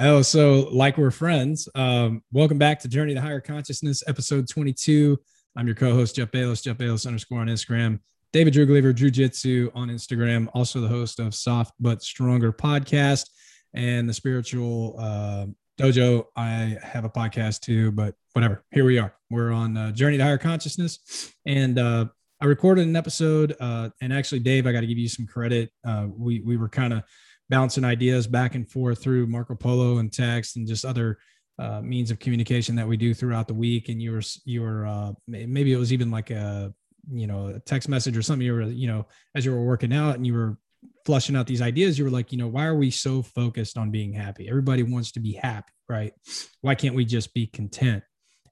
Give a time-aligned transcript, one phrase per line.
[0.00, 1.68] Oh, so like we're friends.
[1.74, 5.18] Um, welcome back to Journey to Higher Consciousness, episode 22.
[5.56, 7.98] I'm your co-host, Jeff Bayless, Jeff Bayless underscore on Instagram.
[8.32, 13.28] David Drew Gleaver, Drew Jitsu on Instagram, also the host of Soft But Stronger podcast
[13.74, 15.46] and the Spiritual uh,
[15.80, 16.26] Dojo.
[16.36, 18.64] I have a podcast too, but whatever.
[18.70, 19.12] Here we are.
[19.30, 21.32] We're on uh, Journey to Higher Consciousness.
[21.44, 22.04] And uh,
[22.40, 23.56] I recorded an episode.
[23.58, 25.72] Uh, and actually, Dave, I got to give you some credit.
[25.84, 27.02] Uh, we, we were kind of
[27.50, 31.18] bouncing ideas back and forth through Marco Polo and text and just other
[31.58, 33.88] uh, means of communication that we do throughout the week.
[33.88, 36.72] And you were you were uh, maybe it was even like a
[37.10, 38.46] you know a text message or something.
[38.46, 40.58] You were you know as you were working out and you were
[41.04, 41.98] flushing out these ideas.
[41.98, 44.48] You were like, you know, why are we so focused on being happy?
[44.48, 46.12] Everybody wants to be happy, right?
[46.60, 48.04] Why can't we just be content?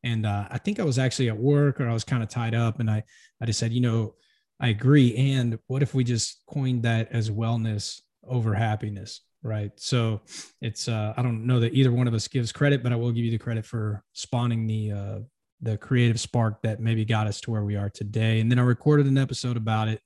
[0.02, 2.54] And uh, I think I was actually at work or I was kind of tied
[2.54, 3.04] up, and I
[3.40, 4.14] I just said, you know,
[4.60, 5.14] I agree.
[5.16, 9.70] And what if we just coined that as wellness over happiness right?
[9.76, 10.22] So
[10.60, 13.12] it's uh i don't know that either one of us gives credit but i will
[13.12, 15.18] give you the credit for spawning the uh
[15.62, 18.40] the creative spark that maybe got us to where we are today.
[18.40, 20.00] And then i recorded an episode about it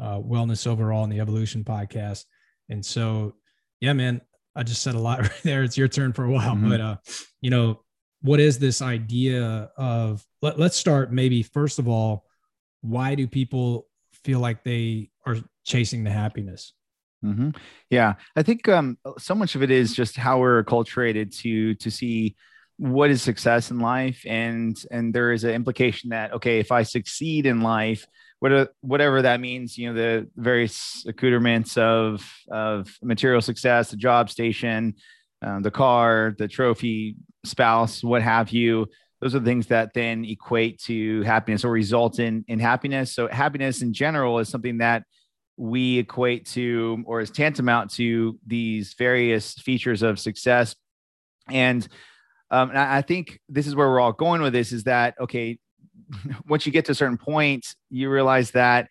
[0.00, 2.24] uh wellness overall in the evolution podcast.
[2.68, 3.34] And so
[3.80, 4.20] yeah man
[4.54, 5.62] i just said a lot right there.
[5.62, 6.70] It's your turn for a while mm-hmm.
[6.70, 6.96] but uh
[7.40, 7.82] you know
[8.22, 12.24] what is this idea of let, let's start maybe first of all
[12.80, 13.86] why do people
[14.24, 16.72] feel like they are chasing the happiness
[17.26, 17.50] Mm-hmm.
[17.90, 21.90] Yeah, I think um, so much of it is just how we're acculturated to to
[21.90, 22.36] see
[22.78, 26.82] what is success in life, and and there is an implication that okay, if I
[26.82, 28.06] succeed in life,
[28.38, 34.30] what whatever that means, you know, the various accoutrements of of material success, the job
[34.30, 34.94] station,
[35.42, 38.86] um, the car, the trophy, spouse, what have you.
[39.20, 43.14] Those are the things that then equate to happiness or result in in happiness.
[43.14, 45.04] So happiness in general is something that
[45.56, 50.76] we equate to or is tantamount to these various features of success.
[51.50, 51.86] And,
[52.50, 55.58] um, and I think this is where we're all going with this is that, okay,
[56.48, 58.88] once you get to a certain point, you realize that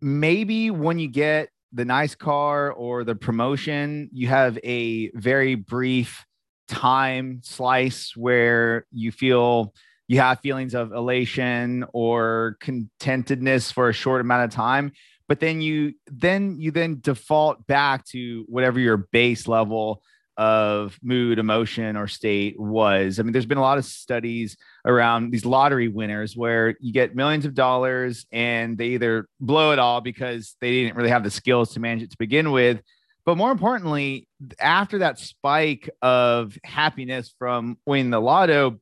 [0.00, 6.24] maybe when you get the nice car or the promotion, you have a very brief
[6.68, 9.72] time slice where you feel
[10.08, 14.92] you have feelings of elation or contentedness for a short amount of time
[15.30, 20.02] but then you then you then default back to whatever your base level
[20.36, 23.20] of mood emotion or state was.
[23.20, 27.14] I mean there's been a lot of studies around these lottery winners where you get
[27.14, 31.30] millions of dollars and they either blow it all because they didn't really have the
[31.30, 32.82] skills to manage it to begin with.
[33.24, 34.26] But more importantly
[34.58, 38.80] after that spike of happiness from winning the lotto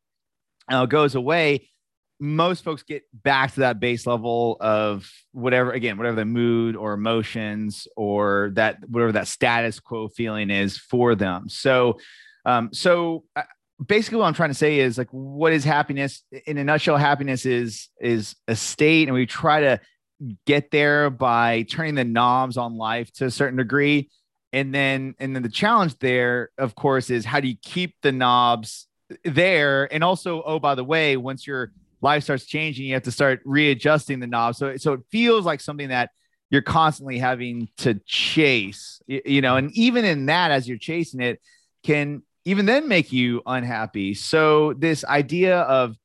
[0.71, 1.69] uh, goes away
[2.21, 6.93] most folks get back to that base level of whatever again whatever the mood or
[6.93, 11.49] emotions or that whatever that status quo feeling is for them.
[11.49, 11.99] So
[12.45, 13.43] um so uh,
[13.87, 16.25] basically what i'm trying to say is like what is happiness?
[16.47, 19.81] In a nutshell happiness is is a state and we try to
[20.47, 24.11] get there by turning the knobs on life to a certain degree.
[24.53, 28.13] And then and then the challenge there of course is how do you keep the
[28.13, 28.87] knobs
[29.25, 29.93] there?
[29.93, 33.41] And also oh by the way once you're life starts changing, you have to start
[33.45, 34.55] readjusting the knob.
[34.57, 36.11] So, so it feels like something that
[36.51, 41.41] you're constantly having to chase, you know, and even in that, as you're chasing it,
[41.83, 44.15] can even then make you unhappy.
[44.15, 45.97] So, this idea of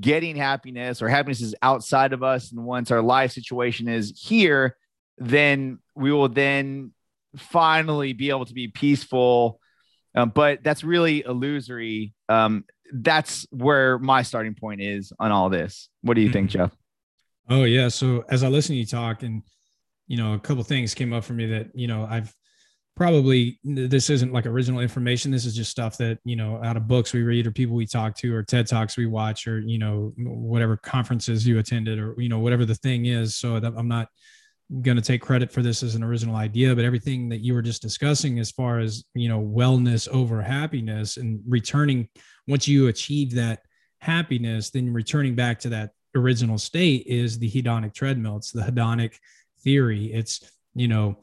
[0.00, 4.76] getting happiness or happiness is outside of us, and once our life situation is here,
[5.18, 6.92] then we will then
[7.36, 9.60] finally be able to be peaceful.
[10.14, 12.14] Um, but that's really illusory.
[12.28, 15.88] Um, that's where my starting point is on all this.
[16.02, 16.58] What do you think, mm-hmm.
[16.58, 16.76] Jeff?
[17.48, 17.88] Oh yeah.
[17.88, 19.42] So as I listen to you talk, and
[20.06, 22.34] you know, a couple things came up for me that you know I've
[22.96, 25.30] probably this isn't like original information.
[25.30, 27.86] This is just stuff that you know out of books we read or people we
[27.86, 32.14] talk to or TED talks we watch or you know whatever conferences you attended or
[32.18, 33.36] you know whatever the thing is.
[33.36, 34.08] So I'm not
[34.82, 37.62] going to take credit for this as an original idea but everything that you were
[37.62, 42.08] just discussing as far as you know wellness over happiness and returning
[42.46, 43.60] once you achieve that
[43.98, 49.14] happiness then returning back to that original state is the hedonic treadmill it's the hedonic
[49.62, 50.40] theory it's
[50.74, 51.16] you know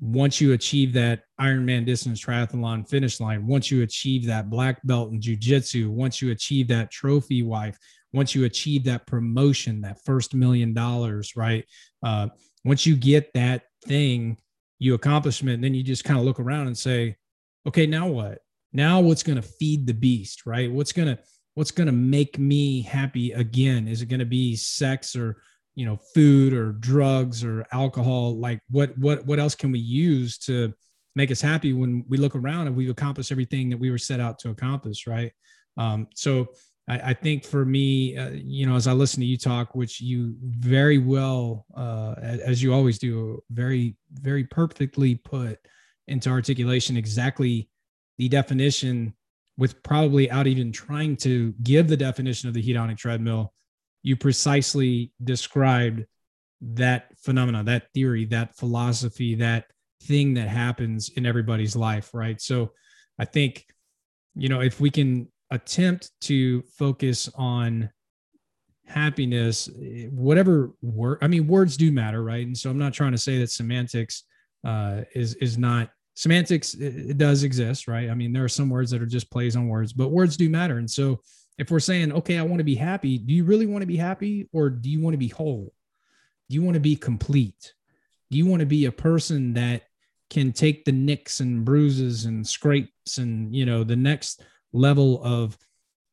[0.00, 5.12] once you achieve that Ironman distance triathlon finish line, once you achieve that black belt
[5.12, 7.76] in jujitsu, once you achieve that trophy wife,
[8.12, 11.64] once you achieve that promotion, that first million dollars, right?
[12.02, 12.28] Uh,
[12.64, 14.36] once you get that thing,
[14.78, 17.16] you accomplishment, then you just kind of look around and say,
[17.66, 18.38] okay, now what?
[18.72, 20.70] Now what's going to feed the beast, right?
[20.70, 21.18] What's going to
[21.54, 23.88] what's going to make me happy again?
[23.88, 25.42] Is it going to be sex or
[25.74, 28.38] you know food or drugs or alcohol?
[28.38, 30.72] Like what what what else can we use to
[31.16, 34.20] make us happy when we look around and we've accomplished everything that we were set
[34.20, 35.32] out to accomplish, right?
[35.76, 36.48] Um, so
[36.88, 40.00] I, I, think for me, uh, you know, as I listen to you talk, which
[40.00, 45.58] you very well, uh, as you always do, very, very perfectly put
[46.08, 47.68] into articulation exactly
[48.18, 49.14] the definition
[49.56, 53.52] with probably out even trying to give the definition of the hedonic treadmill,
[54.02, 56.04] you precisely described
[56.62, 59.66] that phenomena, that theory, that philosophy, that
[60.02, 62.40] thing that happens in everybody's life, right?
[62.40, 62.72] So
[63.18, 63.66] I think,
[64.34, 67.90] you know, if we can attempt to focus on
[68.86, 69.70] happiness,
[70.10, 72.46] whatever word, I mean, words do matter, right?
[72.46, 74.24] And so I'm not trying to say that semantics
[74.64, 76.74] uh, is is not semantics.
[76.74, 78.10] It, does exist, right?
[78.10, 80.50] I mean, there are some words that are just plays on words, but words do
[80.50, 80.78] matter.
[80.78, 81.20] And so
[81.58, 83.96] if we're saying, okay, I want to be happy, do you really want to be
[83.96, 85.72] happy, or do you want to be whole?
[86.48, 87.74] Do you want to be complete?
[88.30, 89.82] Do you want to be a person that
[90.30, 95.56] can take the nicks and bruises and scrapes and you know the next level of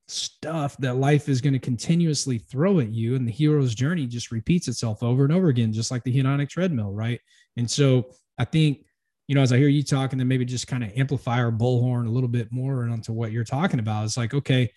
[0.08, 4.32] stuff that life is going to continuously throw at you and the hero's journey just
[4.32, 7.20] repeats itself over and over again just like the hedonic treadmill right?
[7.58, 8.10] And so
[8.40, 8.86] i think
[9.28, 12.06] you know as i hear you talking then maybe just kind of amplify our bullhorn
[12.06, 14.06] a little bit more onto what you're talking about.
[14.06, 14.72] It's like okay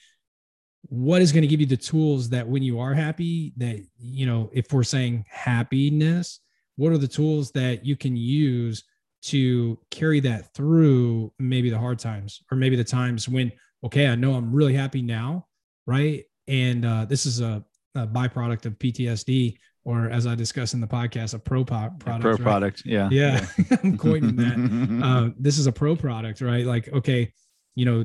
[0.83, 4.27] what is going to give you the tools that when you are happy that you
[4.27, 6.41] know if we're saying happiness
[6.77, 8.85] what are the tools that you can use
[9.23, 13.53] to carry that through maybe the hard times or maybe the times when
[13.85, 15.47] okay i know i'm really happy now
[15.87, 20.81] right and uh, this is a, a, byproduct of ptsd or as i discussed in
[20.81, 22.41] the podcast a pro product pro right?
[22.41, 23.77] product yeah yeah, yeah.
[23.83, 27.33] i'm coining that uh, this is a pro product right like okay
[27.75, 28.05] you know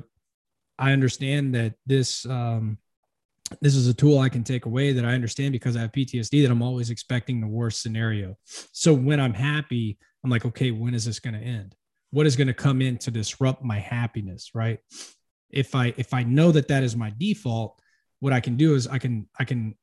[0.79, 2.77] i understand that this um,
[3.61, 6.41] this is a tool I can take away that I understand because I have PTSD
[6.43, 8.37] that I'm always expecting the worst scenario.
[8.71, 11.75] So when I'm happy, I'm like, okay, when is this going to end?
[12.11, 14.79] What is going to come in to disrupt my happiness, right?
[15.49, 17.79] If I if I know that that is my default,
[18.19, 19.75] what I can do is I can I can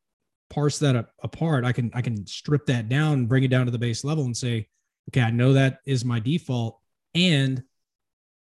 [0.50, 1.64] parse that apart.
[1.64, 4.36] I can I can strip that down, bring it down to the base level and
[4.36, 4.68] say,
[5.08, 6.78] okay, I know that is my default
[7.14, 7.62] and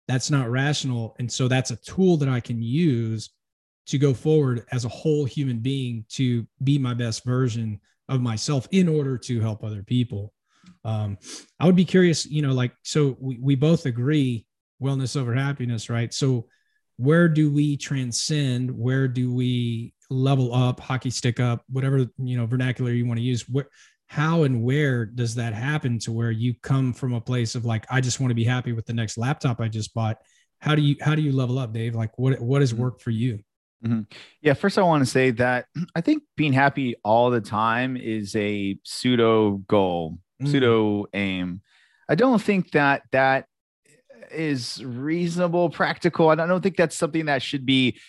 [0.08, 3.30] that's not rational and so that's a tool that I can use
[3.88, 7.80] to go forward as a whole human being to be my best version
[8.10, 10.34] of myself in order to help other people.
[10.84, 11.18] Um,
[11.60, 14.46] I would be curious, you know, like, so we, we both agree
[14.82, 16.14] wellness over happiness, right?
[16.14, 16.48] So
[17.02, 18.70] where do we transcend?
[18.70, 23.24] Where do we level up, hockey stick up, whatever, you know, vernacular you want to
[23.24, 23.50] use?
[23.50, 23.68] Where,
[24.06, 27.88] how and where does that happen to where you come from a place of like,
[27.90, 30.18] I just want to be happy with the next laptop I just bought.
[30.60, 31.96] How do you, how do you level up, Dave?
[31.96, 32.84] Like what, what has mm-hmm.
[32.84, 33.40] worked for you?
[33.84, 34.02] Mm-hmm.
[34.42, 35.66] Yeah, first I want to say that
[35.96, 40.52] I think being happy all the time is a pseudo goal, mm.
[40.52, 41.62] pseudo aim.
[42.08, 43.48] I don't think that that
[44.34, 46.30] is reasonable, practical.
[46.30, 48.00] I don't think that's something that should be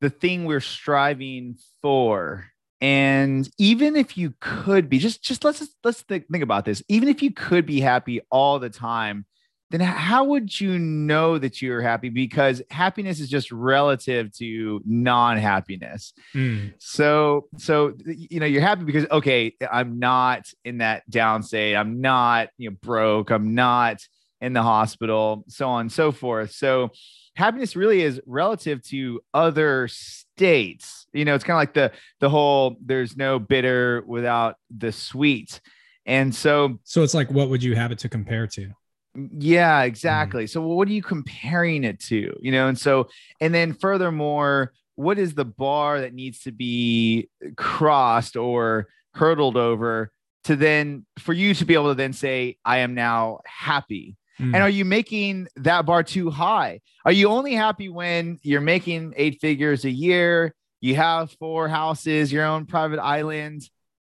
[0.00, 2.46] the thing we're striving for.
[2.80, 6.82] And even if you could be, just just let's let's think, think about this.
[6.88, 9.24] Even if you could be happy all the time,
[9.70, 12.10] then how would you know that you're happy?
[12.10, 16.12] Because happiness is just relative to non-happiness.
[16.34, 16.74] Mm.
[16.78, 21.74] So, so you know, you're happy because okay, I'm not in that down state.
[21.74, 23.30] I'm not, you know, broke.
[23.30, 24.02] I'm not
[24.42, 26.50] in the hospital, so on and so forth.
[26.50, 26.90] So,
[27.36, 31.06] happiness really is relative to other states.
[31.14, 35.60] You know, it's kind of like the the whole "there's no bitter without the sweet."
[36.04, 38.72] And so, so it's like, what would you have it to compare to?
[39.14, 39.88] Yeah, mm-hmm.
[39.88, 40.44] exactly.
[40.44, 40.50] Mm.
[40.50, 42.36] So what are you comparing it to?
[42.40, 43.08] You know, and so
[43.40, 50.10] and then furthermore, what is the bar that needs to be crossed or hurdled over
[50.44, 54.16] to then for you to be able to then say I am now happy?
[54.40, 54.54] Mm.
[54.54, 56.80] And are you making that bar too high?
[57.04, 60.54] Are you only happy when you're making eight figures a year?
[60.80, 63.62] You have four houses, your own private island,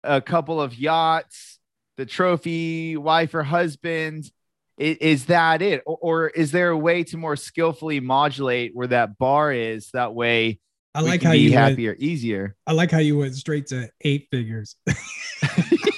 [0.03, 1.60] a couple of yachts,
[1.98, 4.32] the trophy wife or husband,
[4.77, 8.88] is, is that it or, or, is there a way to more skillfully modulate where
[8.88, 10.60] that bar is that way
[10.96, 14.27] i like how you happier went, easier i like how you went straight to eight
[14.32, 14.75] figures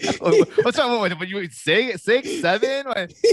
[0.62, 2.86] what's wrong with you six six seven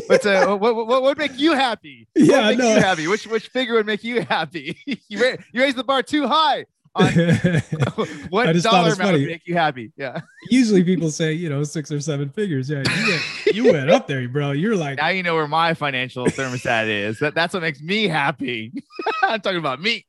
[0.07, 3.50] what's uh, what, what, what would make you happy yeah no you happy which which
[3.50, 7.05] figure would make you happy you, raise, you raise the bar too high On
[8.29, 9.19] what dollar amount funny.
[9.19, 9.91] would make you happy?
[9.97, 10.21] Yeah.
[10.50, 12.71] Usually people say, you know, six or seven figures.
[12.71, 12.81] Yeah.
[12.89, 14.51] You went, you went up there, bro.
[14.51, 17.19] You're like now you know where my financial thermostat is.
[17.19, 18.74] That that's what makes me happy.
[19.21, 20.07] I'm talking about me.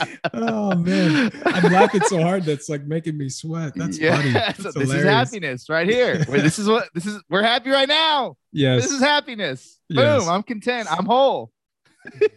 [0.34, 3.72] oh man, I'm laughing so hard that's like making me sweat.
[3.74, 4.16] That's yeah.
[4.16, 4.30] funny.
[4.32, 6.18] That's so this is happiness right here.
[6.18, 7.22] this is what this is.
[7.28, 8.36] We're happy right now.
[8.54, 9.78] Yes, this is happiness.
[9.88, 10.24] Yes.
[10.24, 10.28] Boom.
[10.28, 10.86] I'm content.
[10.92, 11.50] I'm whole.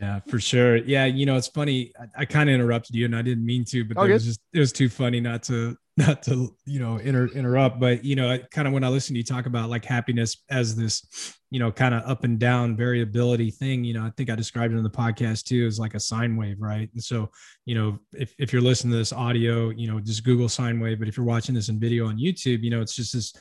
[0.02, 0.78] Yeah, for sure.
[0.78, 1.92] Yeah, you know, it's funny.
[2.00, 4.40] I, I kind of interrupted you, and I didn't mean to, but it was just
[4.54, 8.38] it was too funny not to not to you know inter, interrupt but you know
[8.52, 11.72] kind of when i listen to you talk about like happiness as this you know
[11.72, 14.84] kind of up and down variability thing you know i think i described it in
[14.84, 17.30] the podcast too as like a sine wave right and so
[17.66, 21.00] you know if, if you're listening to this audio you know just google sine wave
[21.00, 23.34] but if you're watching this in video on youtube you know it's just this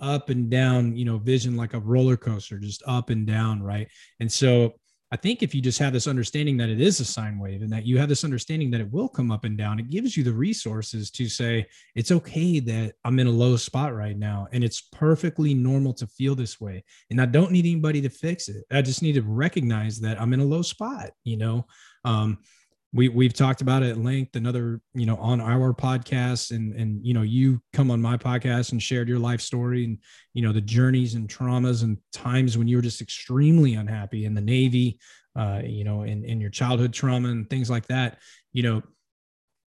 [0.00, 3.88] up and down you know vision like a roller coaster just up and down right
[4.20, 4.72] and so
[5.10, 7.72] I think if you just have this understanding that it is a sine wave and
[7.72, 10.22] that you have this understanding that it will come up and down, it gives you
[10.22, 14.48] the resources to say, it's okay that I'm in a low spot right now.
[14.52, 16.84] And it's perfectly normal to feel this way.
[17.10, 18.64] And I don't need anybody to fix it.
[18.70, 21.66] I just need to recognize that I'm in a low spot, you know?
[22.04, 22.38] Um,
[22.92, 27.04] we we've talked about it at length another you know on our podcast and and
[27.04, 29.98] you know you come on my podcast and shared your life story and
[30.32, 34.34] you know the journeys and traumas and times when you were just extremely unhappy in
[34.34, 34.98] the navy
[35.36, 38.18] uh you know in in your childhood trauma and things like that
[38.52, 38.82] you know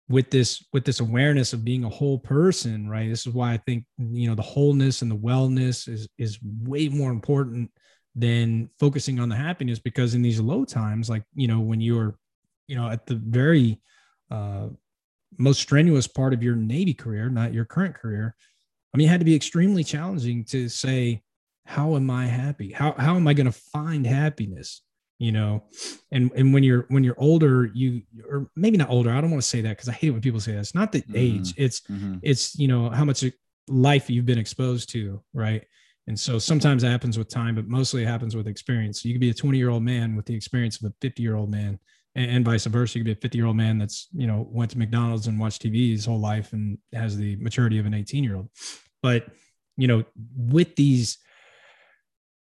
[0.08, 3.10] with this with this awareness of being a whole person right?
[3.10, 6.90] This is why i think you know the wholeness and the wellness is is way
[6.90, 7.72] more important
[8.14, 12.16] than focusing on the happiness because in these low times like you know when you're
[12.68, 13.82] you know, at the very
[14.32, 14.68] uh,
[15.38, 18.36] most strenuous part of your Navy career, not your current career,
[18.94, 21.22] I mean, it had to be extremely challenging to say,
[21.66, 22.72] how am I happy?
[22.72, 24.82] How, how am I going to find happiness?
[25.18, 25.64] You know,
[26.12, 29.42] and, and when you're, when you're older, you, or maybe not older, I don't want
[29.42, 30.60] to say that because I hate when people say that.
[30.60, 31.14] It's not the mm-hmm.
[31.16, 32.16] age, it's, mm-hmm.
[32.22, 33.24] it's, you know, how much
[33.68, 35.22] life you've been exposed to.
[35.34, 35.66] Right.
[36.08, 39.02] And so sometimes it happens with time, but mostly it happens with experience.
[39.02, 41.22] So you could be a 20 year old man with the experience of a 50
[41.24, 41.80] year old man
[42.16, 42.98] and, vice versa.
[42.98, 45.40] You could be a 50 year old man that's, you know, went to McDonald's and
[45.40, 48.50] watched TV his whole life and has the maturity of an 18 year old.
[49.02, 49.28] But,
[49.78, 50.04] you know,
[50.38, 51.18] with these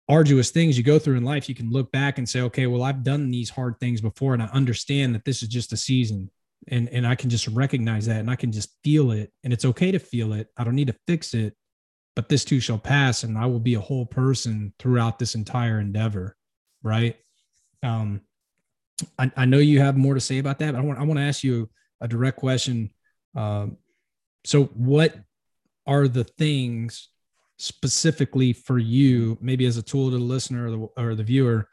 [0.08, 2.84] arduous things you go through in life, you can look back and say, okay, well,
[2.84, 6.30] I've done these hard things before and I understand that this is just a season.
[6.68, 9.32] And, and I can just recognize that and I can just feel it.
[9.44, 10.48] And it's okay to feel it.
[10.58, 11.56] I don't need to fix it,
[12.16, 13.24] but this too shall pass.
[13.24, 16.36] And I will be a whole person throughout this entire endeavor.
[16.84, 17.18] Right.
[17.82, 18.22] Um,
[19.20, 21.20] I, I, know you have more to say about that, but I want I want
[21.20, 21.70] to ask you
[22.02, 22.92] a direct question.
[23.36, 23.78] Um,
[24.46, 25.16] so, what
[25.86, 27.10] are the things
[27.58, 31.68] specifically for you, maybe as a tool to the listener or the, or the viewer,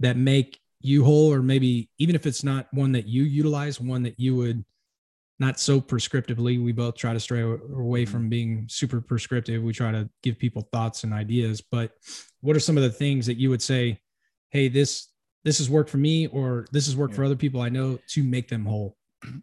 [0.00, 4.02] that make you whole, or maybe even if it's not one that you utilize, one
[4.02, 4.64] that you would
[5.38, 6.62] not so prescriptively.
[6.62, 8.12] We both try to stray away mm-hmm.
[8.12, 9.62] from being super prescriptive.
[9.62, 11.60] We try to give people thoughts and ideas.
[11.60, 11.92] But
[12.40, 14.00] what are some of the things that you would say,
[14.50, 15.08] hey, this
[15.44, 17.16] this has worked for me or this has worked yeah.
[17.16, 18.96] for other people I know to make them whole?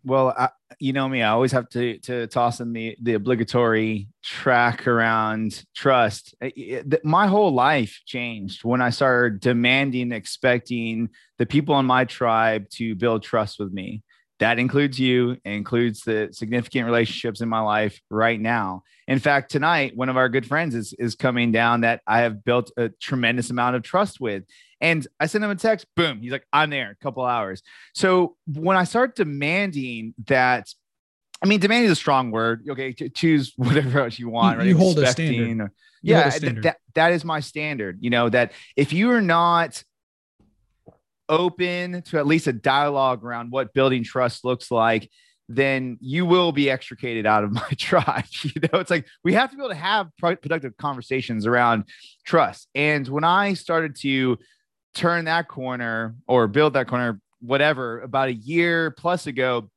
[0.03, 4.10] Well, I, you know me, I always have to to toss in the the obligatory
[4.24, 6.36] track around trust.
[7.03, 12.96] my whole life changed when I started demanding, expecting the people in my tribe to
[12.96, 14.03] build trust with me.
[14.41, 18.81] That includes you, includes the significant relationships in my life right now.
[19.07, 22.43] In fact, tonight, one of our good friends is, is coming down that I have
[22.43, 24.43] built a tremendous amount of trust with.
[24.81, 27.62] And I sent him a text, boom, he's like, I'm there, a couple hours.
[27.93, 30.74] So when I start demanding that,
[31.43, 32.65] I mean, demanding is a strong word.
[32.67, 34.55] Okay, choose whatever else you want.
[34.55, 34.67] You, right?
[34.69, 35.65] you hold a standard.
[35.65, 35.71] Or,
[36.01, 36.63] yeah, a standard.
[36.63, 38.00] Th- that, that is my standard.
[38.01, 39.83] You know, that if you are not
[41.31, 45.09] open to at least a dialogue around what building trust looks like,
[45.50, 48.25] then you will be extricated out of my tribe.
[48.43, 51.85] You know, it's like we have to be able to have productive conversations around
[52.25, 52.67] trust.
[52.75, 54.38] And when I started to
[54.93, 59.69] turn that corner or build that corner, whatever, about a year plus ago,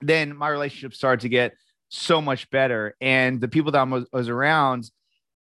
[0.00, 1.54] then my relationship started to get
[1.88, 2.94] so much better.
[3.00, 4.90] And the people that I was, was around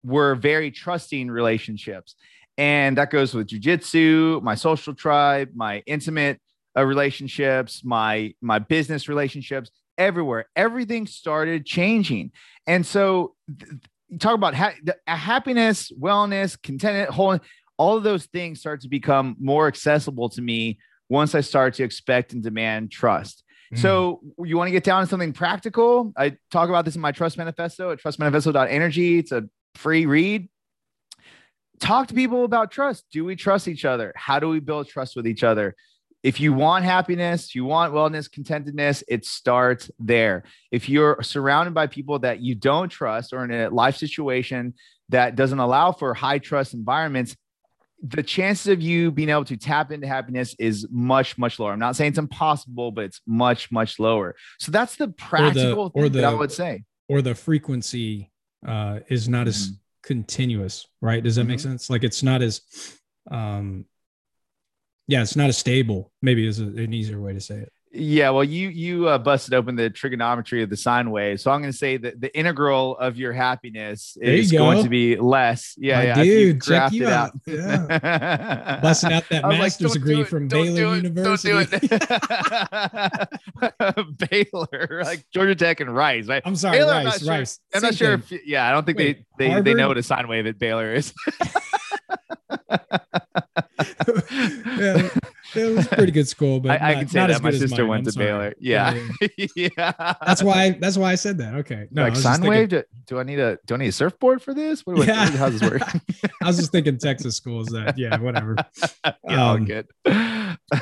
[0.03, 2.15] were very trusting relationships.
[2.57, 6.39] And that goes with jujitsu, my social tribe, my intimate
[6.77, 10.45] uh, relationships, my my business relationships, everywhere.
[10.55, 12.31] Everything started changing.
[12.67, 13.71] And so th-
[14.19, 14.75] talk about ha-
[15.07, 17.39] happiness, wellness, content, whole
[17.77, 20.79] all of those things start to become more accessible to me
[21.09, 23.43] once I start to expect and demand trust.
[23.73, 23.79] Mm.
[23.79, 26.13] So you want to get down to something practical?
[26.15, 29.19] I talk about this in my trust manifesto at trustmanifesto.energy.
[29.19, 29.43] It's a
[29.75, 30.49] free read.
[31.79, 33.05] Talk to people about trust.
[33.11, 34.13] Do we trust each other?
[34.15, 35.75] How do we build trust with each other?
[36.21, 40.43] If you want happiness, you want wellness, contentedness, it starts there.
[40.71, 44.73] If you're surrounded by people that you don't trust or in a life situation
[45.09, 47.35] that doesn't allow for high trust environments,
[48.01, 51.79] the chances of you being able to tap into happiness is much much lower i'm
[51.79, 55.91] not saying it's impossible but it's much much lower so that's the practical or the,
[55.93, 58.29] thing or the, that i would say or the frequency
[58.67, 59.77] uh, is not as Mhm.
[60.03, 61.23] Continuous, right?
[61.23, 61.63] Does that make Mhm.
[61.63, 61.89] sense?
[61.89, 62.61] Like it's not as,
[63.31, 63.85] um,
[65.07, 66.11] yeah, it's not as stable.
[66.21, 67.73] Maybe is a, an easier way to say it.
[67.95, 71.61] Yeah, well, you you uh, busted open the trigonometry of the sine wave, so I'm
[71.61, 75.15] going to say that the integral of your happiness There you is going to be
[75.15, 75.75] less.
[75.77, 77.33] Yeah, My yeah, dude, check you it out.
[77.45, 78.79] Yeah.
[78.81, 81.51] Busting out that like, master's "Don't degree from Baylor it, University.
[81.51, 83.29] Don't do it.
[84.81, 86.41] Baylor, like Georgia Tech and Rice, right?
[86.45, 87.59] I'm sorry, Baylor, I'm not sure- Rice.
[87.75, 88.39] I'm not sure thing.
[88.39, 90.57] if yeah, I don't think Wait, they they, they know what a sine wave at
[90.57, 91.13] Baylor is.
[94.77, 95.09] Yeah,
[95.55, 97.85] it was a pretty good school, but I, I can say not that my sister
[97.85, 98.25] went I'm to sorry.
[98.25, 98.53] Baylor.
[98.59, 98.97] Yeah,
[99.55, 100.15] yeah.
[100.25, 100.71] That's why.
[100.71, 101.55] That's why I said that.
[101.55, 101.87] Okay.
[101.91, 102.69] No, I like sine wave.
[102.69, 104.85] Do, do I need a do I need a surfboard for this?
[104.85, 105.25] What, what, Yeah.
[105.31, 105.81] How's this work?
[106.41, 107.67] I was just thinking Texas schools.
[107.67, 108.55] That yeah, whatever.
[109.05, 109.13] yeah,
[109.43, 109.87] all Um, good.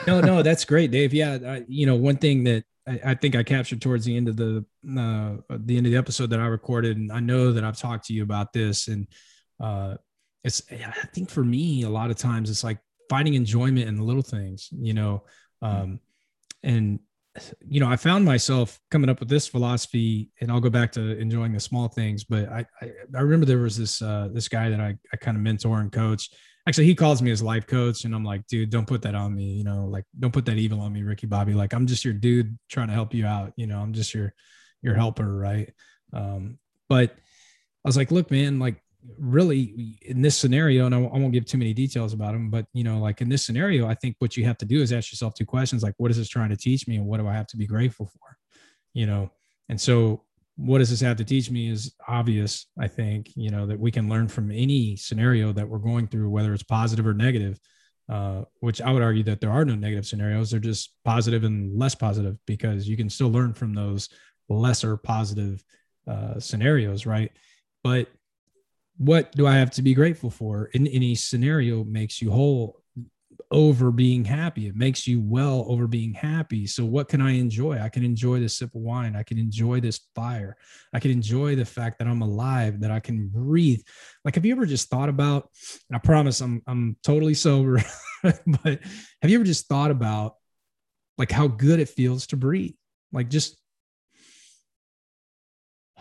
[0.08, 1.14] no, no, that's great, Dave.
[1.14, 4.28] Yeah, I, you know, one thing that I, I think I captured towards the end
[4.28, 7.64] of the uh, the end of the episode that I recorded, and I know that
[7.64, 9.08] I've talked to you about this, and
[9.60, 9.96] uh,
[10.44, 12.80] it's I think for me a lot of times it's like
[13.12, 15.24] finding enjoyment in the little things, you know,
[15.62, 16.00] um,
[16.64, 16.98] and
[17.68, 21.18] you know I found myself coming up with this philosophy, and I'll go back to
[21.18, 22.24] enjoying the small things.
[22.24, 25.36] But I I, I remember there was this uh, this guy that I, I kind
[25.36, 26.30] of mentor and coach.
[26.66, 29.34] Actually he calls me his life coach and i'm like dude don't put that on
[29.34, 31.56] me you know like don't put that evil on me ricky bobby.
[31.56, 34.32] Like i'm just your dude trying to help you out you know i'm just your
[34.84, 35.74] your helper right?
[36.14, 37.10] Um but
[37.84, 38.80] i was like look man like
[39.18, 42.84] really in this scenario and I won't- give too many details about them, but you
[42.84, 45.34] know like in this scenario i think what you have to do is ask yourself
[45.34, 47.48] two questions like what is this trying to teach me and what do i have
[47.48, 48.38] to be grateful for?
[48.94, 49.32] You know
[49.70, 50.26] and so
[50.58, 53.92] what does this have to teach me is obvious i think you know that we
[53.92, 57.58] can learn from any scenario that we're going through whether it's positive or negative
[58.10, 61.80] uh, which i would argue that there are no negative scenarios they're just positive and
[61.80, 64.10] less positive because you can still learn from those
[64.50, 65.64] lesser positive
[66.08, 67.32] uh, scenarios right?
[67.84, 68.08] But
[68.98, 72.82] what do i have to be grateful for in any scenario makes you whole
[73.52, 74.68] over being happy.
[74.68, 76.66] It makes you well over being happy.
[76.66, 77.80] So what can I enjoy?
[77.80, 79.16] I can enjoy this sip of wine.
[79.16, 80.56] I can enjoy this fire.
[80.94, 83.82] I can enjoy the fact that I'm alive, that I can breathe.
[84.24, 85.50] Like, have you ever just thought about,
[85.94, 87.82] I promise I'm I'm totally sober,
[88.24, 88.80] but
[89.22, 90.36] have you ever just thought about
[91.18, 92.76] like how good it feels to breathe?
[93.12, 93.58] Like just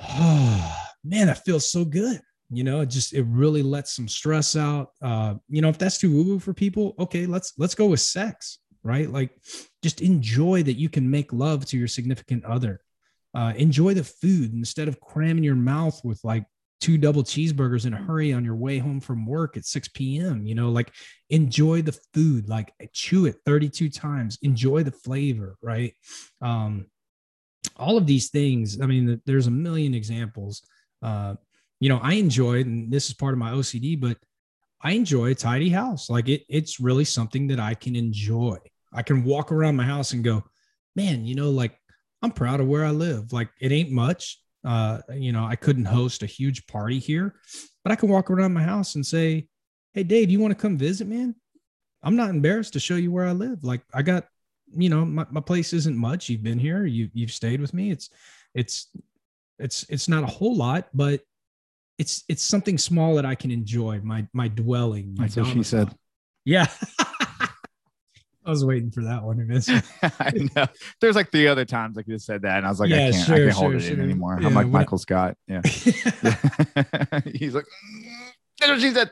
[0.00, 2.20] oh man, that feels so good
[2.52, 5.98] you know it just it really lets some stress out uh you know if that's
[5.98, 9.10] too woo woo for people okay let's let's go with sex right?
[9.10, 9.30] Like
[9.82, 12.80] just enjoy that you can make love to your significant other.
[13.34, 16.44] Uh enjoy the food instead of cramming your mouth with like
[16.80, 20.46] two double cheeseburgers in a hurry on your way home from work at 6 p.m
[20.46, 20.70] you know?
[20.70, 20.92] Like
[21.28, 25.94] enjoy the food like chew it 32 times enjoy the flavor right?
[26.42, 26.86] Um
[27.76, 30.62] all of these things i mean there's a million examples
[31.02, 31.34] uh
[31.80, 34.18] you know, I enjoy, and this is part of my OCD, but
[34.82, 36.08] I enjoy a tidy house.
[36.08, 38.58] Like it, it's really something that I can enjoy.
[38.92, 40.44] I can walk around my house and go,
[40.94, 41.76] man, you know, like
[42.22, 43.32] I'm proud of where I live.
[43.32, 44.38] Like it ain't much.
[44.62, 47.34] Uh, you know, I couldn't host a huge party here,
[47.82, 49.48] but I can walk around my house and say,
[49.94, 51.34] Hey, Dave, you want to come visit, man?
[52.02, 53.64] I'm not embarrassed to show you where I live.
[53.64, 54.26] Like I got,
[54.72, 56.28] you know, my, my place isn't much.
[56.28, 57.90] You've been here, you you've stayed with me.
[57.90, 58.10] It's
[58.54, 58.88] it's
[59.58, 61.20] it's it's not a whole lot, but
[62.00, 64.00] it's it's something small that I can enjoy.
[64.02, 65.14] My my dwelling.
[65.18, 65.94] My That's what she said.
[66.46, 66.66] Yeah.
[68.42, 69.68] I was waiting for that one to miss.
[70.02, 70.66] I know.
[71.02, 73.08] There's like three other times I could have said that, and I was like, Yeah,
[73.08, 74.38] I can't, sure, I can't hold sure, it in anymore.
[74.40, 75.36] Yeah, I'm like Michael Scott.
[75.46, 75.60] Yeah.
[75.64, 79.10] He's like, "Mm, that's what she said.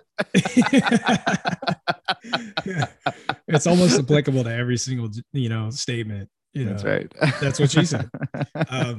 [3.49, 6.31] it's almost applicable to every single you know statement.
[6.55, 7.15] You know, That's right.
[7.41, 8.11] That's what she said.
[8.69, 8.99] um,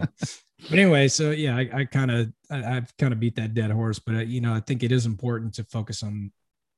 [0.70, 3.72] but anyway, so yeah, I, I kind of I, I've kind of beat that dead
[3.72, 6.32] horse, but uh, you know, I think it is important to focus on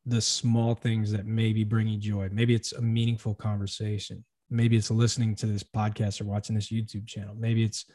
[0.05, 2.29] the small things that maybe bring you joy.
[2.31, 4.23] Maybe it's a meaningful conversation.
[4.49, 7.35] Maybe it's listening to this podcast or watching this YouTube channel.
[7.37, 7.85] Maybe it's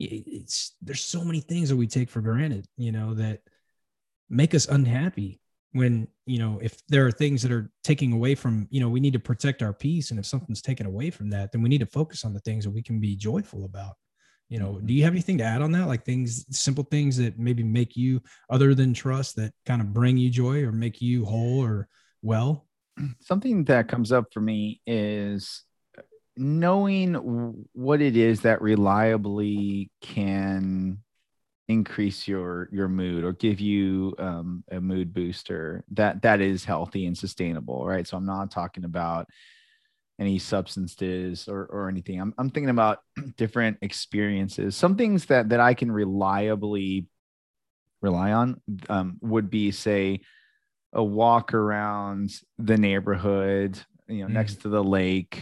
[0.00, 3.40] it's there's so many things that we take for granted, you know, that
[4.28, 5.40] make us unhappy
[5.74, 9.00] when you know if there are things that are taking away from you know we
[9.00, 10.10] need to protect our peace.
[10.10, 12.64] And if something's taken away from that then we need to focus on the things
[12.64, 13.94] that we can be joyful about.
[14.48, 14.88] You know do mm-hmm.
[14.88, 15.88] you have anything to add on that?
[15.88, 20.16] Like things simple things that maybe make you other than trust that kind of bring
[20.16, 21.88] you joy or make you whole or
[22.22, 22.66] well?
[23.20, 25.64] Something that comes up for me is
[26.36, 30.98] knowing what it is that reliably can
[31.68, 37.06] increase your your mood or give you um, a mood booster that that is healthy
[37.06, 38.06] and sustainable right?
[38.06, 39.28] So i'm not talking about
[40.20, 42.20] any substances or, or anything.
[42.20, 43.00] I'm, I'm thinking about
[43.36, 44.76] different experiences.
[44.76, 47.08] Some things that that i can reliably
[48.04, 50.20] rely on um, would be say
[50.92, 54.32] a walk around the neighborhood you know mm.
[54.32, 55.40] next to the lake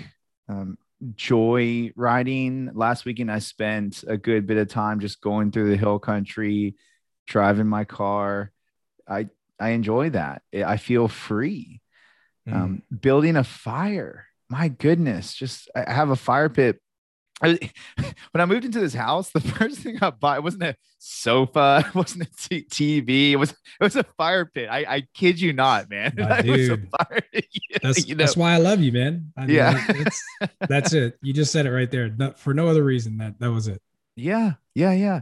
[0.49, 0.79] um,
[1.15, 2.71] joy riding.
[2.75, 6.77] Last weekend, I spent a good bit of time just going through the hill country,
[7.27, 8.53] driving my car.
[9.09, 10.43] I I enjoy that.
[10.55, 11.81] I feel free.
[12.49, 12.55] Mm.
[12.55, 14.27] Um, building a fire.
[14.49, 16.81] My goodness, just I have a fire pit
[17.41, 17.59] I,
[18.31, 22.29] when I moved into this house, the first thing I bought wasn't a sofa, wasn't
[22.29, 24.69] a t- TV, it was it was a fire pit.
[24.71, 26.15] I, I kid you not, man.
[26.15, 26.89] dude.
[26.91, 27.21] Fire,
[27.83, 28.19] that's, you know?
[28.25, 29.33] that's why I love you, man.
[29.37, 30.05] I mean, yeah,
[30.69, 31.19] that's it.
[31.23, 32.11] You just said it right there.
[32.11, 33.19] No, for no other reason.
[33.19, 33.81] That that was it.
[34.17, 35.21] Yeah, yeah, yeah.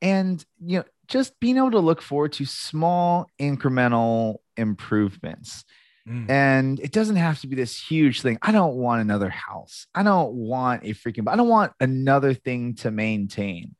[0.00, 5.64] And you know, just being able to look forward to small incremental improvements
[6.08, 6.28] Mm.
[6.28, 8.38] And it doesn't have to be this huge thing.
[8.42, 9.86] I don't want another house.
[9.94, 13.76] I don't want a freaking, I don't want another thing to maintain.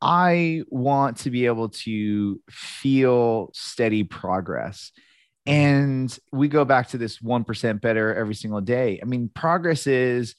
[0.00, 4.90] I want to be able to feel steady progress.
[5.46, 5.52] Mm.
[5.52, 8.98] And we go back to this 1% better every single day.
[9.00, 10.34] I mean, progress is,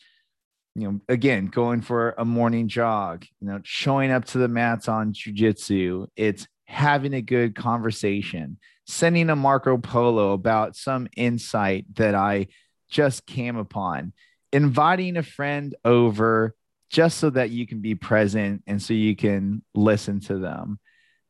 [0.76, 4.90] you know, again, going for a morning jog, you know, showing up to the mats
[4.90, 6.08] on jujitsu.
[6.16, 12.48] It's having a good conversation sending a Marco Polo about some insight that I
[12.90, 14.14] just came upon,
[14.52, 16.54] inviting a friend over
[16.90, 20.80] just so that you can be present and so you can listen to them.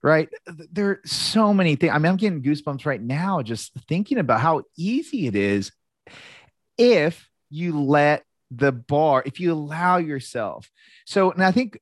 [0.01, 0.27] Right.
[0.45, 1.93] There are so many things.
[1.93, 5.71] I mean, I'm getting goosebumps right now just thinking about how easy it is
[6.77, 10.69] if you let the bar, if you allow yourself.
[11.05, 11.79] So, and I think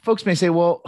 [0.00, 0.82] folks may say, well,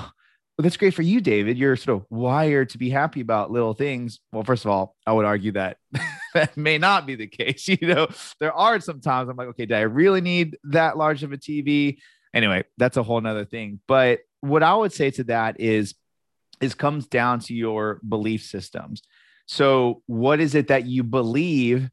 [0.57, 1.59] well, that's great for you, David.
[1.59, 4.21] You're sort of wired to be happy about little things.
[4.31, 5.79] Well, first of all, I would argue that
[6.35, 7.69] that may not be the case.
[7.85, 8.07] You know,
[8.39, 11.37] there are some times I'm like, okay, do I really need that large of a
[11.37, 11.99] TV?
[12.33, 13.81] Anyway, that's a whole nother thing.
[13.89, 15.95] But what I would say to that is,
[16.61, 19.03] is comes down to your belief systems.
[19.47, 21.91] So, what is it that you believe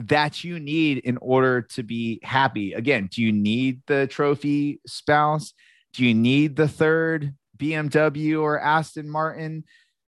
[0.00, 2.72] that you need in order to be happy?
[2.72, 5.54] Again, do you need the trophy spouse?
[5.92, 9.64] Do you need the third BMW or Aston Martin,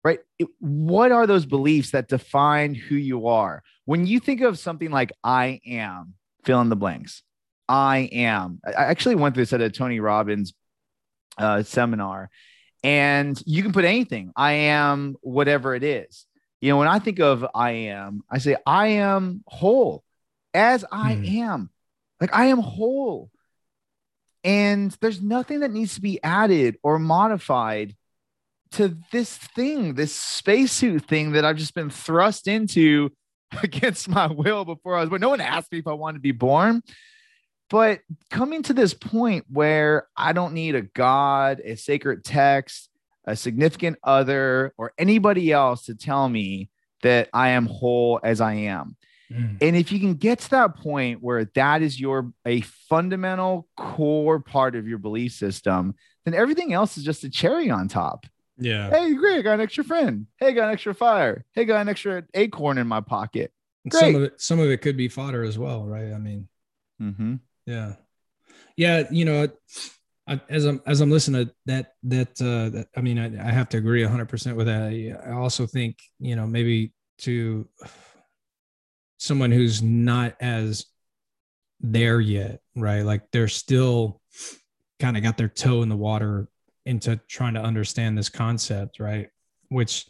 [0.04, 0.20] right?
[0.38, 3.62] It, what are those beliefs that define who you are?
[3.84, 7.22] When you think of something like I am, fill in the blanks.
[7.68, 8.61] I am.
[8.66, 10.54] I actually went through this at a Tony Robbins
[11.37, 12.30] uh, seminar,
[12.82, 14.32] and you can put anything.
[14.37, 16.26] I am whatever it is.
[16.61, 20.02] You know, when I think of I am, I say I am whole
[20.54, 21.24] as I hmm.
[21.24, 21.70] am.
[22.20, 23.30] Like I am whole.
[24.44, 27.94] And there's nothing that needs to be added or modified
[28.72, 33.11] to this thing, this spacesuit thing that I've just been thrust into
[33.62, 35.20] against my will before I was born.
[35.20, 36.83] No one asked me if I wanted to be born.
[37.70, 42.88] But coming to this point where I don't need a God, a sacred text,
[43.24, 46.70] a significant other, or anybody else to tell me
[47.03, 48.96] that I am whole as I am.
[49.32, 49.58] Mm.
[49.60, 54.40] And if you can get to that point where that is your a fundamental core
[54.40, 58.26] part of your belief system, then everything else is just a cherry on top.
[58.58, 58.90] Yeah.
[58.90, 59.38] Hey, great.
[59.38, 60.26] I got an extra friend.
[60.38, 61.44] Hey, got an extra fire.
[61.52, 63.52] Hey, got an extra acorn in my pocket.
[63.88, 64.00] Great.
[64.00, 66.12] Some of it, some of it could be fodder as well, right?
[66.12, 66.48] I mean,
[67.00, 67.36] mm-hmm.
[67.66, 67.94] yeah,
[68.76, 69.04] yeah.
[69.10, 69.48] You know,
[70.26, 73.50] I, as I'm as I'm listening to that, that, uh, that I mean, I, I
[73.50, 74.82] have to agree 100 percent with that.
[75.26, 77.66] I also think you know maybe to
[79.18, 80.87] someone who's not as
[81.81, 83.02] there yet, right?
[83.02, 84.20] Like they're still
[84.98, 86.48] kind of got their toe in the water
[86.87, 89.28] into trying to understand this concept, right?
[89.68, 90.07] Which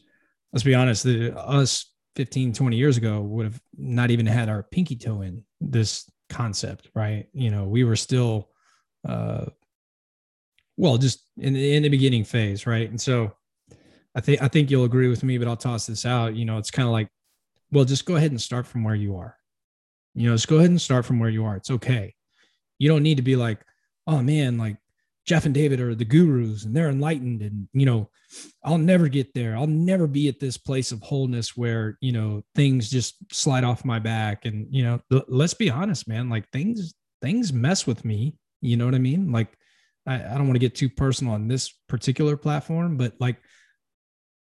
[0.52, 4.62] let's be honest, the, us 15, 20 years ago would have not even had our
[4.62, 7.26] pinky toe in this concept, right?
[7.32, 8.48] You know, we were still,
[9.06, 9.46] uh,
[10.76, 12.88] well, just in, the, in the beginning phase, right?
[12.88, 13.32] And so
[14.14, 16.34] I think I think you'll agree with me, but I'll toss this out.
[16.34, 17.08] You know, it's kind of like
[17.70, 19.36] well, just go ahead and start from where you are.
[20.14, 21.56] You know, just go ahead and start from where you are.
[21.56, 22.14] It's okay.
[22.78, 23.60] You don't need to be like,
[24.06, 24.76] oh man, like
[25.26, 27.42] Jeff and David are the gurus and they're enlightened.
[27.42, 28.08] And, you know,
[28.64, 29.56] I'll never get there.
[29.56, 33.84] I'll never be at this place of wholeness where, you know, things just slide off
[33.84, 34.46] my back.
[34.46, 38.36] And, you know, let's be honest, man, like things, things mess with me.
[38.62, 39.30] You know what I mean?
[39.30, 39.54] Like,
[40.06, 43.36] I, I don't want to get too personal on this particular platform, but like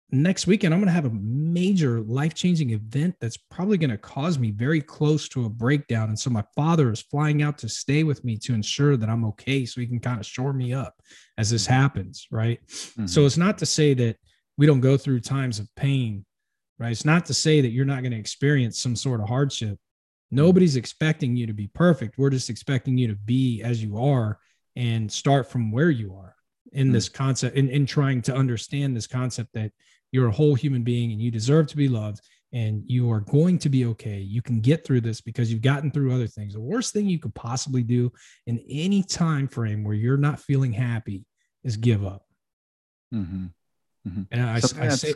[0.09, 4.39] next weekend I'm going to have a major life-changing event that's probably going to cause
[4.39, 8.03] me very close to a breakdown and so my father is flying out to stay
[8.03, 10.95] with me to ensure that I'm okay so he can kind of shore me up
[11.37, 12.59] as this happens, right?
[12.67, 13.07] Mm-hmm.
[13.07, 14.17] So it's not to say that
[14.57, 16.25] we don't go through times of pain,
[16.79, 16.91] right?
[16.91, 19.77] It's not to say that you're not going to experience some sort of hardship.
[20.31, 22.17] Nobody's expecting you to be perfect.
[22.17, 24.39] We're just expecting you to be as you are
[24.75, 26.35] and start from where you are
[26.73, 26.93] in mm-hmm.
[26.93, 29.71] this concept in, in trying to understand this concept that
[30.11, 32.21] you're a whole human being and you deserve to be loved
[32.53, 34.19] and you are going to be okay.
[34.19, 36.53] You can get through this because you've gotten through other things.
[36.53, 38.11] The worst thing you could possibly do
[38.45, 41.25] in any time frame where you're not feeling happy
[41.63, 42.23] is give up.
[43.13, 43.47] Mm-hmm.
[44.07, 44.21] Mm-hmm.
[44.31, 45.13] And I, I say,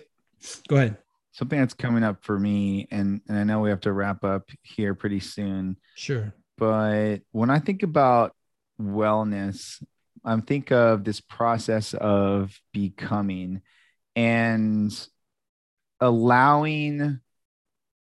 [0.68, 0.98] go ahead.
[1.34, 4.50] Something that's coming up for me, and and I know we have to wrap up
[4.64, 5.78] here pretty soon.
[5.96, 6.34] Sure.
[6.58, 8.36] But when I think about
[8.82, 9.82] wellness,
[10.26, 13.62] I'm think of this process of becoming
[14.16, 15.08] and
[16.00, 17.20] allowing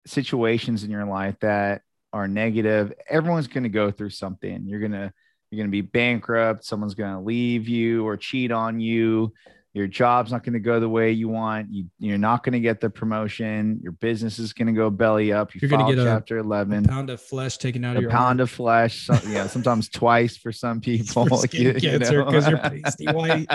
[0.06, 4.66] situations in your life that are negative everyone's going to go through something.
[4.66, 5.12] You're going to
[5.50, 9.32] you're going to be bankrupt someone's going to leave you or cheat on you
[9.74, 11.72] your job's not going to go the way you want.
[11.72, 13.80] You, you're not going to get the promotion.
[13.82, 15.54] Your business is going to go belly up.
[15.54, 16.84] You are going to get chapter a, 11.
[16.84, 18.44] A pound of flesh taken out of your pound arm.
[18.44, 19.06] of flesh.
[19.06, 21.26] Some, yeah, sometimes twice for some people.
[21.26, 23.46] For skin you, cancer because you are pasty white.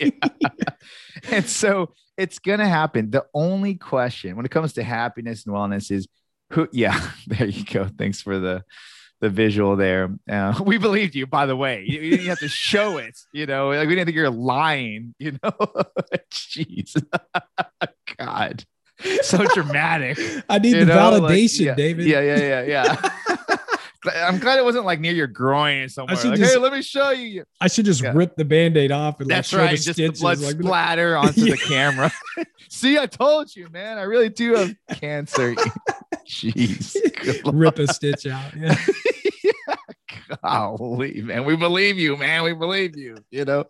[1.32, 3.10] and so it's going to happen.
[3.10, 6.06] The only question when it comes to happiness and wellness is
[6.50, 6.68] who?
[6.72, 7.88] Yeah, there you go.
[7.98, 8.62] Thanks for the
[9.20, 10.10] the visual there.
[10.30, 11.84] Uh, we believed you, by the way.
[11.86, 15.14] You, you, didn't have to show it, you know, like we didn't think you're lying,
[15.18, 15.50] you know.
[16.30, 17.02] Jeez,
[18.18, 18.64] God,
[19.22, 20.18] so dramatic.
[20.48, 20.96] I need the know?
[20.96, 22.06] validation, like, yeah, David.
[22.06, 23.10] Yeah, yeah, yeah, yeah.
[24.14, 26.16] I'm glad it wasn't like near your groin somewhere.
[26.16, 27.44] Like, just, hey, let me show you.
[27.60, 28.12] I should just yeah.
[28.14, 29.70] rip the band-aid off and that's like, right.
[29.70, 30.20] The just stitches.
[30.20, 31.52] the blood like, splatter onto yeah.
[31.52, 32.12] the camera.
[32.70, 33.98] See, I told you, man.
[33.98, 35.56] I really do have cancer.
[36.28, 36.94] Jeez,
[37.52, 38.52] rip a stitch out.
[39.44, 39.76] Yeah.
[40.42, 42.42] Golly, man, we believe you, man.
[42.42, 43.16] We believe you.
[43.30, 43.64] You know.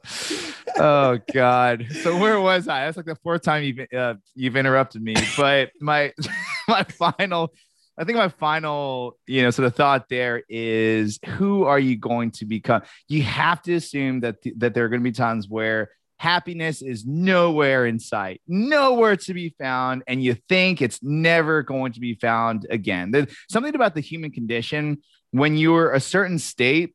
[0.76, 1.86] Oh God.
[2.02, 2.84] So where was I?
[2.84, 5.14] That's like the fourth time you've uh, you've interrupted me.
[5.36, 6.12] But my
[6.68, 7.52] my final,
[7.96, 12.32] I think my final, you know, sort of thought there is, who are you going
[12.32, 12.82] to become?
[13.08, 16.82] You have to assume that th- that there are going to be times where happiness
[16.82, 22.00] is nowhere in sight, nowhere to be found, and you think it's never going to
[22.00, 23.10] be found again.
[23.10, 24.98] There's something about the human condition
[25.30, 26.94] when you're a certain state,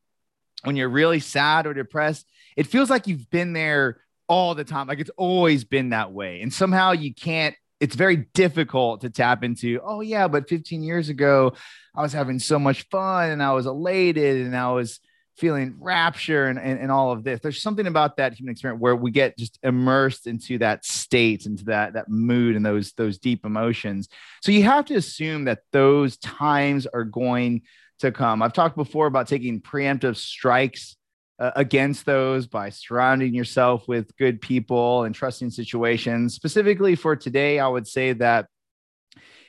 [0.64, 4.88] when you're really sad or depressed, it feels like you've been there all the time.
[4.88, 6.42] Like it's always been that way.
[6.42, 11.10] And somehow you can't, it's very difficult to tap into, oh, yeah, but 15 years
[11.10, 11.54] ago,
[11.96, 15.00] I was having so much fun and I was elated and I was
[15.38, 17.40] feeling rapture and, and, and all of this.
[17.40, 21.66] There's something about that human experience where we get just immersed into that state, into
[21.66, 24.10] that that mood and those those deep emotions.
[24.42, 27.64] So you have to assume that those times are going
[28.00, 28.42] to come.
[28.42, 30.96] I've talked before about taking preemptive strikes
[31.40, 36.36] uh, against those by surrounding yourself with good people and trusting situations.
[36.36, 38.48] Specifically for today, I would say that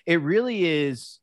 [0.07, 1.19] it really is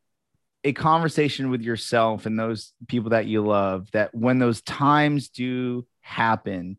[0.64, 5.86] a conversation with yourself and those people that you love that when those times do
[6.02, 6.78] happen,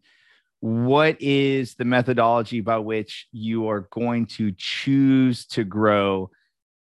[0.60, 6.30] what is the methodology by which you are going to choose to grow?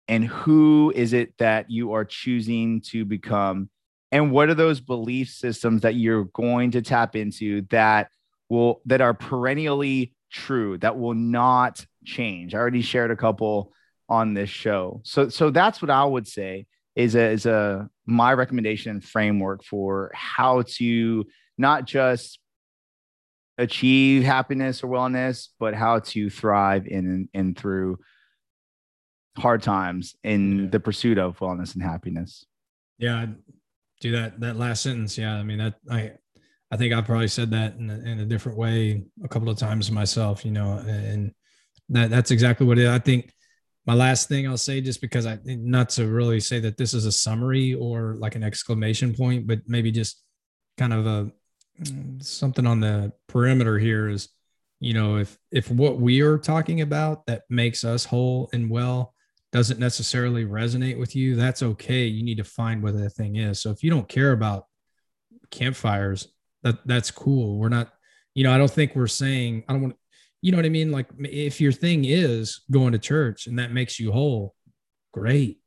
[0.08, 3.70] And who is it that you are choosing to become?
[4.12, 8.10] And what are those belief systems that you're going to tap into that
[8.50, 12.54] will that are perennially true that will not change?
[12.54, 13.72] I already shared a couple
[14.08, 15.00] on this show.
[15.04, 16.66] So so that's what i would say
[17.00, 21.24] is a is a my recommendation and framework for how to
[21.58, 22.38] not just
[23.58, 27.98] achieve happiness or wellness but how to thrive in and through
[29.38, 30.70] hard times in yeah.
[30.70, 32.46] the pursuit of wellness and happiness.
[32.98, 33.26] Yeah,
[34.00, 35.16] do that that last sentence.
[35.16, 36.12] Yeah, I mean that I
[36.70, 39.58] I think I probably said that in a, in a different way a couple of
[39.58, 40.44] times myself.
[40.44, 41.32] You know, and
[41.88, 42.88] that that's exactly what it.
[42.88, 43.32] I think
[43.86, 47.06] my last thing I'll say, just because I not to really say that this is
[47.06, 50.22] a summary or like an exclamation point, but maybe just
[50.78, 51.32] kind of a
[51.82, 54.28] mm, something on the perimeter here is
[54.80, 59.14] you know if if what we are talking about that makes us whole and well
[59.52, 62.04] doesn't necessarily resonate with you, that's okay.
[62.04, 63.60] You need to find what the thing is.
[63.60, 64.66] So if you don't care about
[65.50, 66.28] campfires,
[66.62, 67.58] that that's cool.
[67.58, 67.92] We're not,
[68.34, 69.96] you know, I don't think we're saying I don't want
[70.42, 70.90] you know what I mean?
[70.90, 74.54] Like if your thing is going to church and that makes you whole,
[75.12, 75.58] great.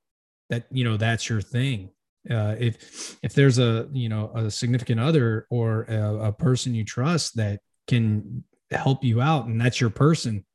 [0.49, 1.89] That you know that's your thing.
[2.29, 6.85] Uh, if if there's a you know a significant other or a, a person you
[6.85, 10.45] trust that can help you out and that's your person,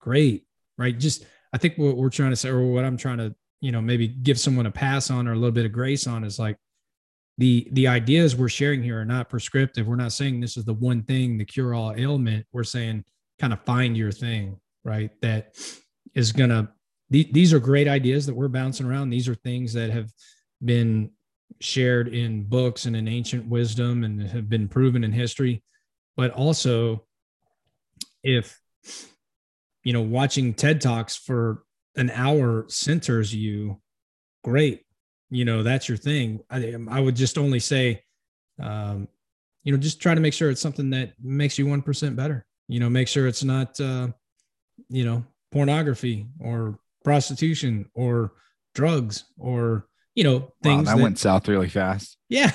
[0.00, 0.46] great,
[0.78, 0.98] right?
[0.98, 3.80] Just I think what we're trying to say, or what I'm trying to, you know,
[3.80, 6.56] maybe give someone a pass on or a little bit of grace on is like
[7.38, 9.86] the the ideas we're sharing here are not prescriptive.
[9.86, 12.46] We're not saying this is the one thing, the cure all ailment.
[12.52, 13.04] We're saying
[13.38, 15.10] kind of find your thing, right?
[15.22, 15.54] That
[16.14, 16.72] is gonna.
[17.10, 19.10] these are great ideas that we're bouncing around.
[19.10, 20.10] These are things that have
[20.64, 21.10] been
[21.60, 25.62] shared in books and in ancient wisdom and have been proven in history.
[26.16, 27.04] But also,
[28.22, 28.58] if
[29.86, 31.62] you know, watching TED Talks for
[31.96, 33.80] an hour centers you,
[34.42, 34.82] great.
[35.30, 36.40] You know, that's your thing.
[36.50, 38.02] I, I would just only say,
[38.60, 39.06] um,
[39.62, 42.44] you know, just try to make sure it's something that makes you 1% better.
[42.68, 44.08] You know, make sure it's not, uh,
[44.88, 48.32] you know, pornography or prostitution or
[48.74, 52.50] drugs or you know things wow, that, that, went south really fast yeah.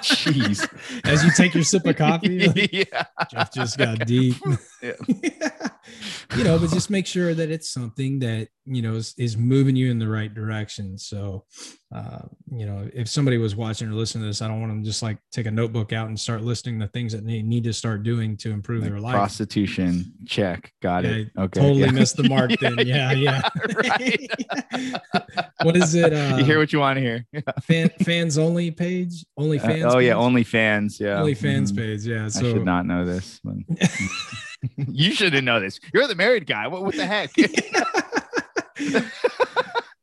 [0.00, 0.66] Jeez.
[1.04, 3.04] As you take your sip of coffee like, yeah.
[3.30, 4.36] Jeff just got deep.
[4.80, 4.92] Yeah.
[6.36, 9.74] you know but just make sure that it's something that you know is, is moving
[9.74, 10.96] you in the right direction.
[10.96, 11.46] So
[11.92, 12.20] uh,
[12.52, 15.02] you know if somebody was watching or listening to this i don't want them just
[15.02, 18.02] like take a notebook out and start listing the things that they need to start
[18.02, 19.14] doing to improve like their life.
[19.14, 20.12] prostitution.
[20.26, 20.72] Check.
[20.80, 21.60] Got yeah, it okay.
[21.60, 21.90] totally yeah.
[21.90, 22.78] missed the mark then.
[22.86, 23.48] Yeah yeah,
[25.62, 27.26] what is it uh, you hear what you want to hear.
[27.62, 30.06] fan, fans only page only fans uh, oh page?
[30.06, 31.82] yeah only fans yeah only fans mm-hmm.
[31.82, 33.40] page yeah so i should not know this
[34.76, 37.30] you shouldn't know this you're the married guy what, what the heck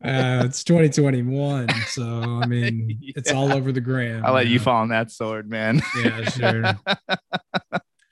[0.04, 3.14] uh, it's 2021, so I mean, yeah.
[3.16, 4.26] it's all over the gram.
[4.26, 5.82] I'll let you fall on that sword, man.
[6.04, 6.74] yeah, sure.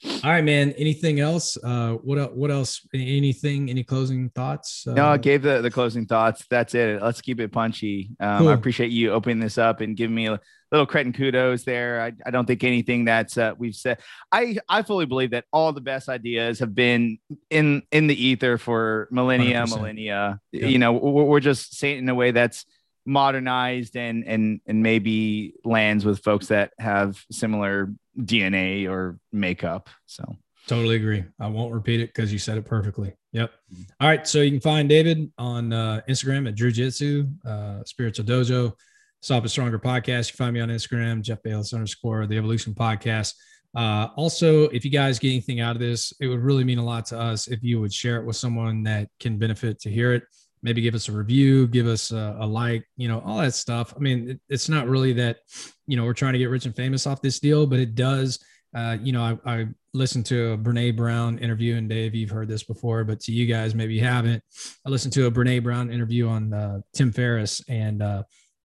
[0.06, 0.72] All right, man.
[0.74, 1.58] Anything else?
[1.64, 2.86] Uh, what what else?
[2.94, 3.70] Anything?
[3.70, 4.86] Any closing thoughts?
[4.88, 6.46] Uh, no, I gave the the closing thoughts.
[6.50, 7.02] That's it.
[7.02, 8.12] Let's keep it punchy.
[8.20, 8.50] Um, cool.
[8.50, 10.40] I appreciate you opening this up and giving me a
[10.72, 12.02] little credit and kudos there.
[12.02, 14.00] I, I don't think anything that's uh, we've said.
[14.32, 18.58] I I fully believe that all the best ideas have been in in the ether
[18.58, 19.76] for millennia, 100%.
[19.78, 20.40] millennia.
[20.52, 20.70] Yep.
[20.70, 22.66] You know, we're, we're just saying it in a way that's
[23.06, 29.90] modernized and and and maybe lands with folks that have similar DNA or makeup.
[30.06, 30.24] So
[30.68, 31.24] totally agree.
[31.40, 33.14] I won't repeat it because you said it perfectly.
[33.32, 33.52] Yep.
[33.74, 33.84] Mm-hmm.
[34.00, 34.28] All right.
[34.28, 38.74] So you can find David on uh, Instagram at Drew Jitsu, uh, Spiritual Dojo.
[39.22, 40.28] Stop a Stronger podcast.
[40.28, 43.36] You can find me on Instagram, Jeff Bayless underscore the Evolution Podcast.
[43.76, 46.86] Uh, also, if you guys get anything out of this, it would really mean a
[46.86, 50.14] lot to us if you would share it with someone that can benefit to hear
[50.14, 50.24] it.
[50.64, 53.94] Maybe give us a review, give us a, a like, you know, all that stuff.
[53.96, 55.38] I mean, it, it's not really that,
[55.86, 58.40] you know, we're trying to get rich and famous off this deal, but it does.
[58.76, 62.48] Uh, you know, I, I listened to a Brene Brown interview, and Dave, you've heard
[62.48, 64.42] this before, but to you guys, maybe you haven't.
[64.86, 68.24] I listened to a Brene Brown interview on uh, Tim Ferriss, and uh,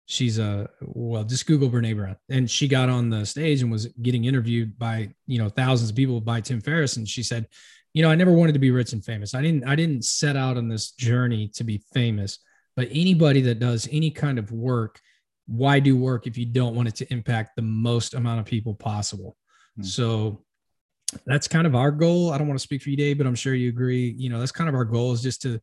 [0.06, 3.88] she's a well just google brene brown and she got on the stage and was
[4.02, 7.48] getting interviewed by you know thousands of people by tim ferriss and she said
[7.94, 10.36] you know i never wanted to be rich and famous i didn't i didn't set
[10.36, 12.40] out on this journey to be famous
[12.76, 15.00] but anybody that does any kind of work
[15.48, 18.74] why do work if you don't want it to impact the most amount of people
[18.74, 19.38] possible
[19.78, 19.84] mm-hmm.
[19.84, 20.44] so
[21.26, 23.36] that's kind of our goal i don't want to speak for you dave but i'm
[23.36, 25.60] sure you agree you know that's kind of our goal is just to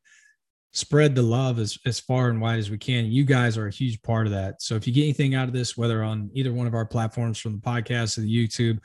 [0.73, 3.07] spread the love as, as far and wide as we can.
[3.07, 4.63] You guys are a huge part of that.
[4.63, 7.39] So if you get anything out of this, whether on either one of our platforms
[7.39, 8.79] from the podcast or the YouTube,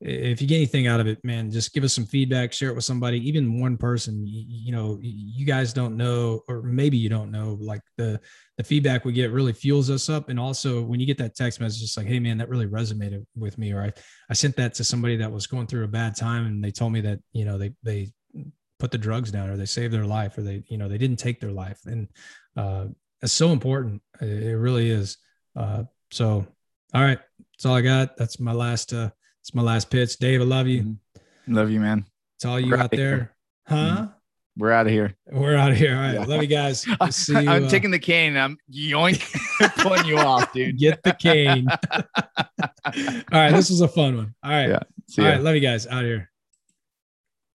[0.00, 2.74] if you get anything out of it, man, just give us some feedback, share it
[2.74, 4.24] with somebody, even one person.
[4.24, 8.20] You, you, know, you guys don't know, or maybe you don't know, like the
[8.58, 10.28] the feedback we get really fuels us up.
[10.28, 13.26] And also, when you get that text message, it's like, hey, man, that really resonated
[13.36, 13.92] with me, or I
[14.30, 16.92] I sent that to somebody that was going through a bad time, and they told
[16.92, 18.12] me that you know they they
[18.78, 21.18] put the drugs down or they saved their life or they you know they didn't
[21.18, 21.80] take their life.
[21.86, 22.08] And
[22.56, 22.86] uh,
[23.20, 24.00] it's so important.
[24.20, 25.18] It really is.
[25.56, 26.46] Uh, so
[26.94, 27.18] all right.
[27.52, 28.16] That's all i got.
[28.16, 29.10] That's my last uh
[29.48, 31.54] it's my last pitch dave i love you mm-hmm.
[31.54, 32.04] love you man
[32.36, 33.34] it's all you We're out there here.
[33.66, 34.04] huh mm-hmm.
[34.58, 35.16] we're out of here.
[35.32, 35.94] We're out of here.
[35.94, 36.14] All right.
[36.14, 36.24] Yeah.
[36.24, 36.86] Love you guys.
[37.10, 38.36] see you, I'm uh, taking the cane.
[38.36, 39.24] I'm yoink
[39.82, 40.76] pulling you off, dude.
[40.78, 41.66] Get the cane.
[41.94, 42.02] All
[43.32, 43.52] right.
[43.52, 44.34] This was a fun one.
[44.44, 44.68] All right.
[44.68, 44.80] Yeah.
[45.08, 45.40] See All right.
[45.40, 45.86] Love you guys.
[45.86, 46.30] Out here.